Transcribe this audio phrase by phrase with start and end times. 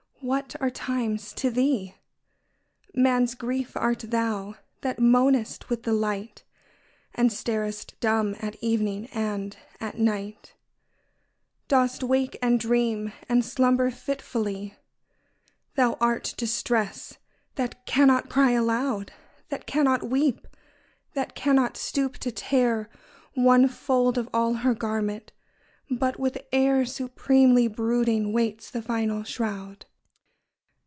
[0.23, 1.95] What are times to thee?
[2.93, 6.43] Man's Grief art thou, that moanest with the light,
[7.15, 10.53] And starest dumb at evening— and at night
[11.67, 14.75] Dost wake and dream and slumber fitfully!
[15.73, 17.17] Thou art Distress—
[17.57, 19.09] ^that cannot cry alou<^
[19.49, 20.47] That cannot weep,
[21.15, 22.91] that cannot stoop to tear
[23.33, 25.31] One fold of all her garment,
[25.89, 29.87] but with air Supremely brooding waits the final shroud